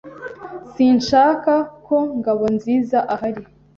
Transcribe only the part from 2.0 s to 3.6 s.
Ngabonziza ahari.